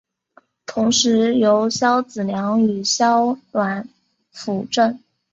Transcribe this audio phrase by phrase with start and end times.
[0.65, 3.85] 同时由萧子良与萧鸾
[4.31, 4.99] 辅政。